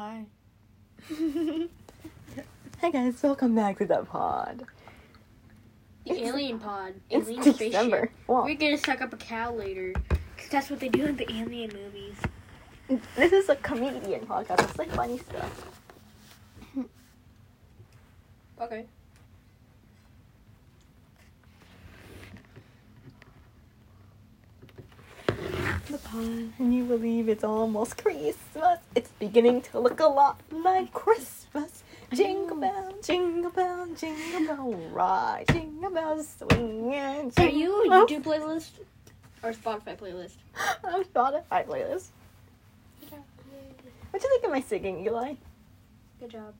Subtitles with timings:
[0.00, 0.24] hi.
[2.80, 4.64] Hey guys, welcome back to the pod.
[6.06, 6.94] The It's- alien pod.
[7.10, 7.96] It's Alien December.
[7.98, 8.10] spaceship.
[8.26, 8.44] Wow.
[8.44, 9.92] We're gonna suck up a cow later.
[10.38, 12.16] Cause that's what they do in the alien movies.
[13.16, 14.62] This is a comedian podcast.
[14.64, 15.66] It's like funny stuff.
[18.62, 18.86] Okay.
[26.12, 26.48] The.
[26.56, 28.78] Can you believe it's almost Christmas?
[28.94, 31.84] It's beginning to look a lot like Christmas.
[32.12, 38.26] Jingle bell, jingle bell, jingle bell ride, jingle bells swing and Are you a YouTube
[38.26, 38.30] oh.
[38.30, 38.70] playlist
[39.44, 40.34] or Spotify playlist?
[40.84, 42.08] I'm Spotify playlist.
[44.10, 45.34] What do you think of my singing, Eli?
[46.18, 46.54] Good job.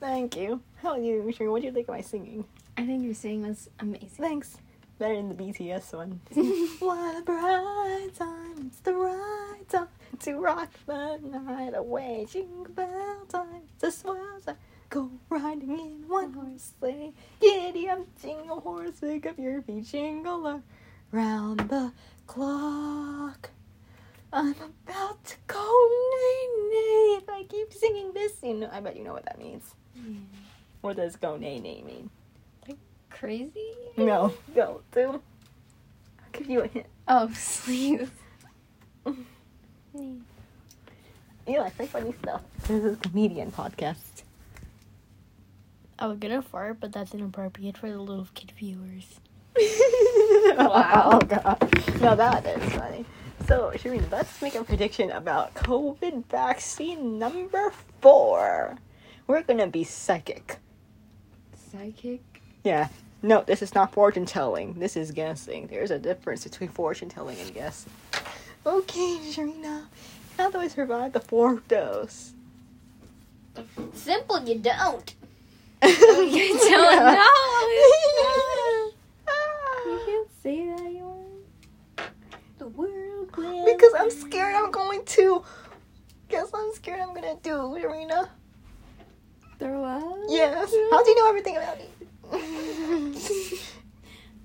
[0.00, 0.60] Thank you.
[0.82, 1.50] How are you, Sheree?
[1.50, 2.44] What do you think of my singing?
[2.76, 4.08] I think your singing was amazing.
[4.18, 4.58] Thanks.
[5.02, 6.20] Better than the BTS one.
[6.78, 9.88] what a bright time, it's the right time
[10.20, 12.24] to rock the night away.
[12.30, 14.54] Jingle bell time, it's a swell time.
[14.90, 16.42] Go riding in one uh-huh.
[16.42, 17.12] horse sleigh.
[17.40, 20.62] Giddy up, jingle horse, pick up your feet, jingle
[21.12, 21.92] around the
[22.28, 23.50] clock.
[24.32, 24.54] I'm
[24.86, 27.18] about to go nay nay.
[27.18, 29.74] If I keep singing this, you know, I bet you know what that means.
[30.80, 32.08] What does go nay nay mean?
[33.18, 33.70] Crazy?
[33.96, 35.08] No, don't do.
[35.10, 35.20] I'll
[36.32, 36.86] give you a hint.
[37.08, 37.30] Oh,
[37.64, 38.08] please.
[41.48, 42.42] Eli, say funny stuff.
[42.60, 44.22] This is a comedian podcast.
[45.98, 49.20] I was gonna fart, but that's inappropriate for the little kid viewers.
[50.56, 51.10] wow.
[51.12, 52.00] Oh god.
[52.00, 53.04] No, that is funny.
[53.46, 58.78] So, Shireen, let's make a prediction about COVID vaccine number four.
[59.26, 60.58] We're gonna be psychic.
[61.70, 62.31] Psychic?
[62.64, 62.88] Yeah.
[63.22, 64.74] No, this is not fortune telling.
[64.74, 65.68] This is guessing.
[65.68, 67.92] There's a difference between fortune telling and guessing.
[68.66, 69.84] Okay, Sharina.
[70.36, 72.32] How do I survive the fourth dose?
[73.94, 75.14] Simple, you don't.
[75.82, 77.18] You don't know.
[79.28, 79.84] Ah.
[79.84, 81.12] You can't say that, you
[82.58, 83.64] The world will.
[83.66, 85.42] Because I'm scared I'm going to.
[86.28, 87.50] Guess I'm scared I'm gonna do,
[87.82, 88.28] Sharina.
[89.58, 90.04] Throw up?
[90.28, 90.70] Yes.
[90.90, 91.86] How do you know everything about me?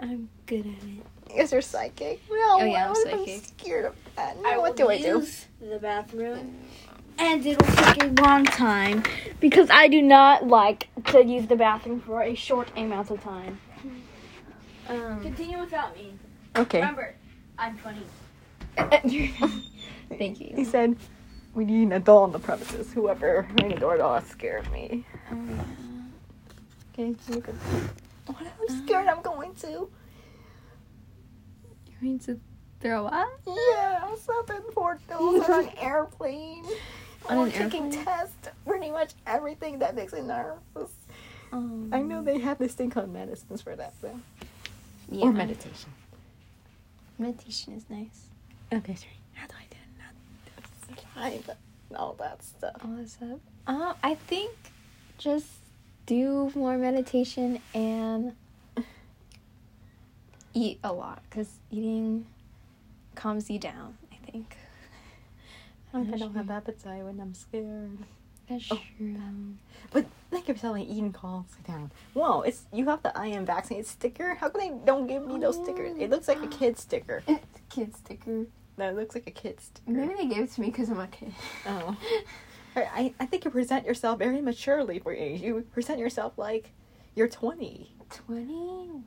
[0.00, 1.06] I'm good at it.
[1.26, 2.20] Because you're psychic.
[2.30, 3.44] No, Oh, yeah, I'm what if psychic.
[3.58, 4.36] scared of that.
[4.44, 5.18] I No, what do will I do?
[5.18, 6.56] use the bathroom,
[7.18, 9.02] and it'll take a long time
[9.40, 13.60] because I do not like to use the bathroom for a short amount of time.
[14.88, 16.14] Um, Continue without me.
[16.56, 16.80] Okay.
[16.80, 17.14] Remember,
[17.58, 18.00] I'm 20.
[20.18, 20.52] thank you.
[20.56, 20.96] He said,
[21.54, 22.92] "We need an adult on the premises.
[22.92, 25.04] Whoever rang the doorbell scared me."
[27.00, 27.54] Okay, you can.
[28.26, 29.68] What I'm scared I'm going to.
[31.86, 32.38] You're going to
[32.80, 33.40] throw up?
[33.46, 36.64] Yeah, something for those on an airplane.
[37.30, 38.04] On We're an taking airplane?
[38.04, 40.90] tests, pretty much everything that makes me nervous.
[41.52, 44.20] Um, I know they have this thing called medicines for that, though.
[45.10, 45.24] yeah.
[45.24, 45.90] Or meditation.
[47.18, 48.26] Meditation is nice.
[48.72, 49.12] Okay, sorry.
[49.32, 50.90] How do I do it?
[50.90, 51.56] Not kind
[51.96, 52.76] all that stuff.
[52.84, 53.38] All that stuff.
[53.66, 54.52] Um, I think
[55.18, 55.46] just
[56.10, 58.32] do more meditation and
[60.52, 62.26] eat a lot because eating
[63.14, 63.96] calms you down.
[64.10, 64.56] I think.
[65.94, 67.98] I'm I don't have appetite when I'm scared.
[68.48, 69.16] That's Oh, true.
[69.92, 71.92] But thank you for telling eating calms me down.
[72.14, 74.34] Whoa, it's you have the I am vaccinated sticker.
[74.34, 75.96] How come they don't give me those stickers?
[75.96, 76.80] It looks like a kid oh.
[76.80, 77.22] sticker.
[77.28, 78.46] It's a kid sticker.
[78.78, 79.92] That looks like a kid sticker.
[79.92, 81.32] Maybe they gave it to me because I'm a kid.
[81.66, 81.96] Oh.
[82.76, 85.40] I, I think you present yourself very maturely for your age.
[85.40, 86.70] You present yourself like
[87.14, 87.94] you're 20.
[88.10, 88.52] 20?
[88.54, 89.02] Wow.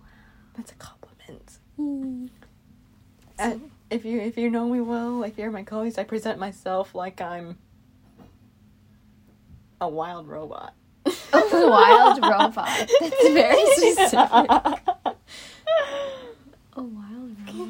[0.56, 1.59] That's a compliment.
[1.78, 2.29] And
[3.40, 3.56] uh,
[3.90, 7.19] if you if you know me well, like you're my colleagues, I present myself like
[7.22, 7.57] I'm
[9.81, 10.73] a wild robot.
[11.34, 12.90] A wild robot.
[13.02, 14.50] That's very specific.
[16.75, 17.69] A wild robot.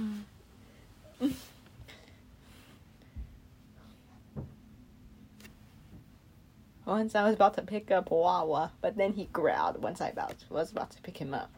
[6.93, 10.35] Once I was about to pick up Wawa, but then he growled once I about
[10.51, 11.49] was about to pick him up.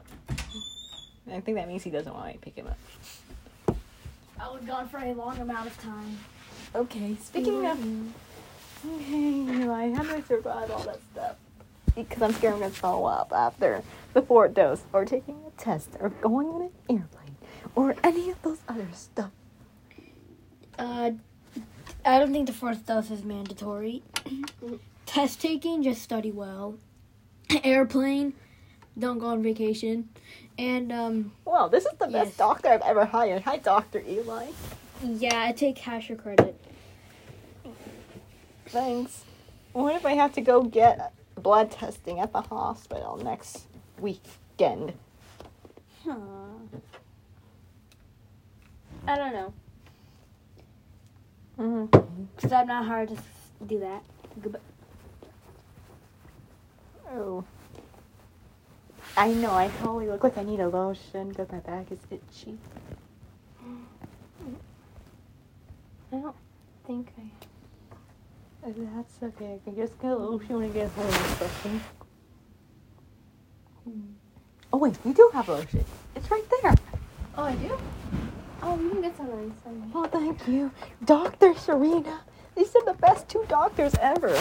[1.29, 3.75] I think that means he doesn't want me to pick him up.
[4.39, 6.19] I was gone for a long amount of time.
[6.73, 7.77] Okay, speaking of
[8.87, 9.43] Okay,
[9.93, 11.35] how do I survive all that stuff?
[11.95, 13.83] Because I'm scared I'm gonna throw up after
[14.13, 17.35] the fourth dose, or taking a test, or going on an airplane,
[17.75, 19.31] or any of those other stuff.
[20.79, 21.11] Uh,
[22.05, 24.01] I don't think the fourth dose is mandatory.
[25.05, 26.77] Test taking, just study well.
[27.63, 28.33] Airplane,
[28.97, 30.09] don't go on vacation.
[30.57, 32.37] And um, Wow, this is the best Yes.
[32.37, 33.43] doctor I've ever hired.
[33.43, 34.47] Hi, Doctor Eli.
[35.03, 36.59] yeah, I take cash or credit.
[38.67, 39.23] Thanks.
[39.73, 43.67] What if I have to go get blood testing at the hospital next
[43.99, 44.93] weekend?
[46.03, 46.15] Huh.
[49.07, 49.53] I don't know.
[51.59, 52.25] Mm-hmm.
[52.35, 53.17] Because I'm not hard to
[53.67, 54.03] do that.
[54.41, 54.59] Goodbye.
[57.15, 57.45] Oh.
[59.15, 62.57] I know, I totally look like I need a lotion because my back is itchy.
[66.11, 66.35] I don't
[66.85, 68.67] think I.
[68.67, 69.53] Uh, That's okay.
[69.53, 71.81] I can just get a lotion when I get home or something.
[74.73, 75.85] Oh wait, you do have lotion.
[76.15, 76.75] It's right there.
[77.37, 77.77] Oh, I do.
[78.61, 79.87] Oh, you can get some on Sunday.
[79.93, 80.71] Oh, thank you.
[81.05, 81.53] Dr.
[81.55, 82.21] Serena.
[82.57, 84.37] These are the best two doctors ever.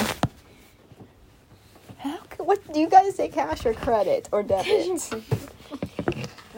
[2.44, 5.10] How, c- what do you guys say cash or credit or debit?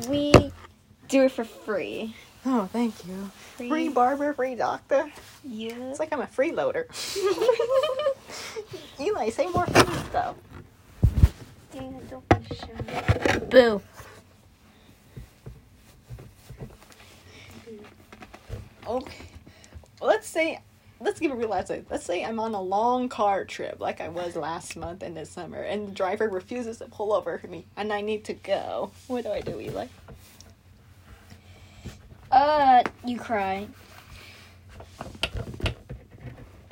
[0.09, 0.53] We
[1.09, 2.15] do it for free.
[2.45, 3.31] oh, thank you.
[3.57, 5.11] Free barber, free doctor.
[5.43, 5.73] Yeah.
[5.91, 6.85] It's like I'm a freeloader.
[9.01, 10.37] Eli, say more free stuff.
[11.73, 13.39] Dana, don't be shy.
[13.51, 13.81] Boo.
[18.87, 19.27] Okay.
[20.03, 20.61] Let's say,
[21.01, 21.71] let's give a real life.
[21.91, 25.27] Let's say I'm on a long car trip, like I was last month in the
[25.27, 28.91] summer, and the driver refuses to pull over for me, and I need to go.
[29.07, 29.87] What do I do, Eli?
[32.31, 33.69] Uh, you cry.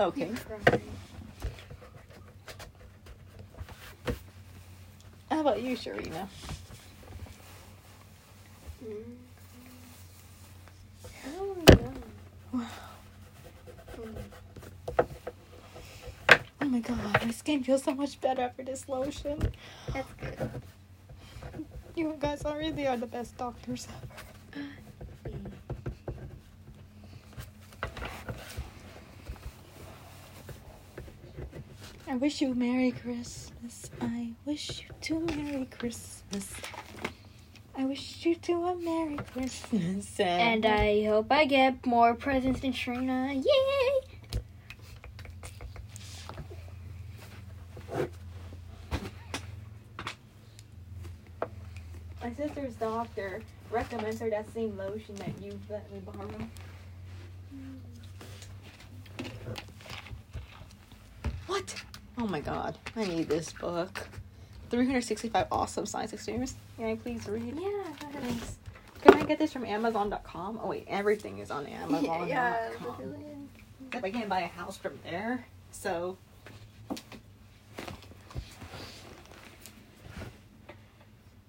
[0.01, 0.33] Okay.
[5.31, 6.27] How about you, Sharina?
[11.39, 11.93] Oh, no.
[12.55, 12.71] Oh
[16.75, 19.39] my god, my skin feels so much better after this lotion.
[19.93, 20.51] That's good.
[21.95, 24.65] You guys are really are the best doctors ever.
[32.09, 33.91] I wish you a Merry Christmas.
[34.01, 36.55] I wish you to Merry Christmas.
[37.79, 40.19] I wish you to a Merry Christmas.
[40.19, 43.33] And I hope I get more presents than Trina.
[43.33, 44.15] Yay!
[52.24, 56.29] My sister's doctor recommends her that same lotion that you let me borrow.
[61.47, 61.83] What?
[62.19, 64.09] Oh my god, I need this book.
[64.71, 66.57] 365 Awesome Science Experiments.
[66.77, 67.57] Can I please read?
[67.57, 68.37] Yeah, ahead.
[69.03, 70.61] Can I get this from Amazon.com?
[70.63, 72.29] Oh wait, everything is on Amazon.com.
[72.29, 72.71] yeah.
[73.87, 75.47] Except I can't buy a house from there.
[75.71, 76.17] So.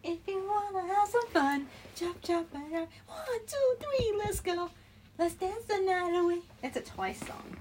[0.04, 2.90] If you wanna have some fun, chop chop and rock.
[3.08, 4.70] One, two, three, let's go.
[5.18, 6.40] Let's dance the night away.
[6.64, 7.58] It's a Twice song.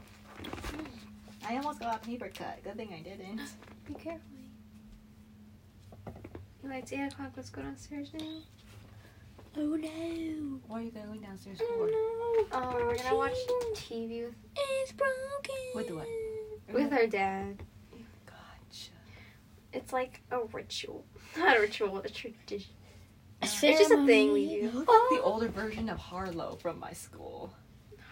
[1.46, 2.62] I almost got a paper cut.
[2.64, 3.40] Good thing I didn't.
[3.86, 4.20] Be careful.
[6.64, 7.32] Eli, it's 8 o'clock.
[7.36, 8.38] Let's go downstairs now.
[9.56, 10.60] Oh no.
[10.66, 12.58] Why are you going downstairs Oh no.
[12.58, 13.34] Oh, we're gonna watch
[13.74, 15.54] TV with, It's broken.
[15.74, 16.06] With what?
[16.72, 17.62] with our dad.
[18.26, 18.90] Gotcha.
[19.72, 21.04] It's like a ritual.
[21.38, 22.72] Not a ritual, a tradition.
[23.44, 24.78] A It's just a thing we You do.
[24.78, 27.52] look like the older version of Harlow from my school.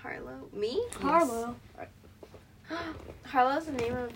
[0.02, 0.48] Harlow.
[0.52, 0.84] Me?
[1.00, 1.56] Harlow.
[3.24, 4.12] Harlow's the name of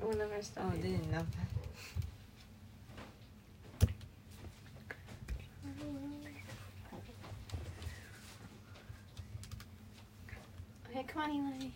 [0.00, 0.64] one of our stuff.
[0.66, 1.48] Oh, I didn't know that.
[10.90, 11.70] Okay, come on, Eli.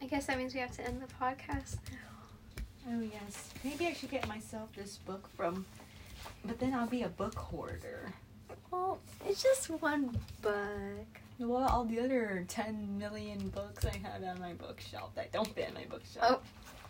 [0.00, 2.58] I guess that means we have to end the podcast now.
[2.90, 3.50] Oh yes.
[3.62, 5.64] Maybe I should get myself this book from
[6.44, 8.12] but then I'll be a book hoarder.
[8.70, 11.06] Well, it's just one book.
[11.38, 15.68] Well, all the other 10 million books I have on my bookshelf that don't fit
[15.68, 16.42] in my bookshelf.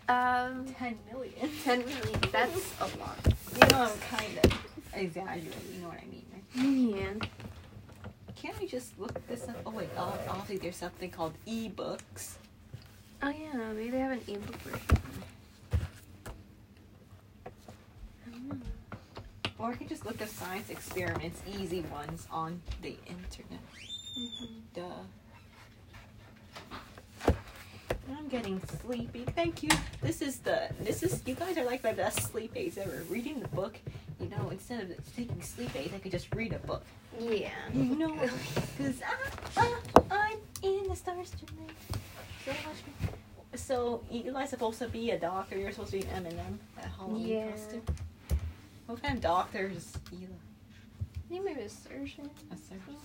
[0.09, 1.35] Oh, um, 10 million.
[1.65, 2.21] 10 million.
[2.31, 3.17] That's a lot.
[3.27, 4.53] You know, I'm kind of
[4.95, 5.53] exaggerating.
[5.75, 6.97] You know what I mean, right?
[6.97, 7.23] Man.
[8.37, 9.57] Can't I just look this up?
[9.65, 9.89] Oh, wait.
[9.97, 12.35] ob- Obviously, there's something called ebooks.
[13.23, 13.73] Oh, yeah.
[13.73, 14.99] Maybe they have an ebook version.
[18.27, 18.57] I don't know.
[19.62, 23.61] Or I could just look up science experiments, easy ones, on the internet.
[24.19, 24.47] Mm-hmm.
[24.75, 24.83] Duh.
[28.19, 29.25] I'm getting sleepy.
[29.37, 29.71] Thank you.
[30.02, 33.04] This is the this is you guys are like my best sleep aids ever.
[33.09, 33.78] Reading the book,
[34.21, 36.83] you know, instead of taking sleep aids, I could just read a book.
[37.21, 37.50] Yeah.
[37.73, 38.14] You know,
[38.76, 39.00] because
[39.57, 41.71] I'm in the stars tonight.
[42.45, 43.61] So much.
[43.61, 45.57] So Eli's supposed to be a doctor.
[45.57, 47.50] You're supposed to be an Eminem at Halloween Yeah.
[47.52, 47.83] costume.
[48.87, 50.27] What kind of doctor is Eli?
[50.27, 52.31] I think maybe a surgeon.
[52.51, 52.97] A surgeon.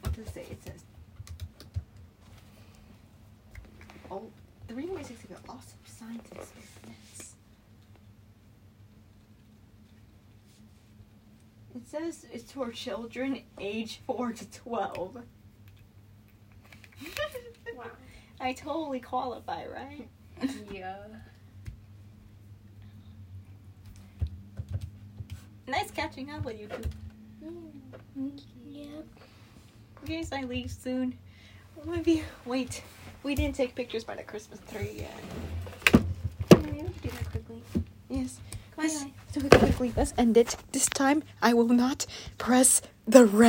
[0.00, 0.46] What does it say?
[0.50, 0.84] It says,
[4.10, 4.22] oh,
[4.66, 7.34] the reason why it takes awesome science experiments.
[11.88, 15.22] Says it's for children age 4 to 12.
[17.76, 17.84] Wow.
[18.40, 20.08] I totally qualify, right?
[20.70, 20.96] Yeah.
[25.66, 26.82] Nice catching up with you two.
[28.18, 29.06] Mm, yep.
[30.04, 31.16] Guess I leave soon.
[31.84, 32.82] Maybe wait.
[33.22, 36.02] We didn't take pictures by the Christmas tree yet.
[36.62, 37.62] Maybe we do that quickly.
[38.08, 38.40] Yes.
[38.76, 39.12] Bye, bye.
[39.36, 39.92] It quickly.
[39.96, 40.56] Let's end it.
[40.72, 42.06] This time I will not
[42.38, 43.46] press the red.